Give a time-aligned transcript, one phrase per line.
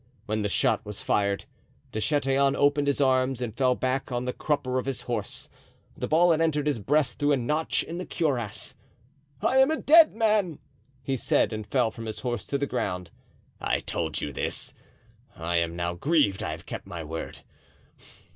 [0.25, 1.45] when the shot was fired.
[1.91, 5.47] De Chatillon opened his arms and fell back on the crupper of his horse.
[5.95, 8.73] The ball had entered his breast through a notch in the cuirass.
[9.43, 10.57] "I am a dead man,"
[11.03, 13.11] he said, and fell from his horse to the ground.
[13.59, 14.73] "I told you this,
[15.35, 17.41] I am now grieved I have kept my word.